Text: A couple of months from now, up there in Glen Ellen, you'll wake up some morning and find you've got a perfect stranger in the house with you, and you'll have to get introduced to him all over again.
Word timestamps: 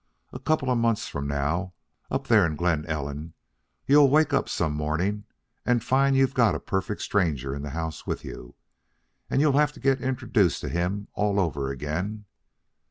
A 0.33 0.39
couple 0.39 0.71
of 0.71 0.79
months 0.79 1.07
from 1.07 1.27
now, 1.27 1.73
up 2.09 2.25
there 2.25 2.43
in 2.43 2.55
Glen 2.55 2.87
Ellen, 2.87 3.35
you'll 3.85 4.09
wake 4.09 4.33
up 4.33 4.49
some 4.49 4.73
morning 4.73 5.25
and 5.63 5.83
find 5.83 6.15
you've 6.15 6.33
got 6.33 6.55
a 6.55 6.59
perfect 6.59 7.03
stranger 7.03 7.53
in 7.53 7.61
the 7.61 7.69
house 7.69 8.07
with 8.07 8.25
you, 8.25 8.55
and 9.29 9.41
you'll 9.41 9.59
have 9.59 9.73
to 9.73 9.79
get 9.79 10.01
introduced 10.01 10.59
to 10.61 10.69
him 10.69 11.07
all 11.13 11.39
over 11.39 11.69
again. 11.69 12.25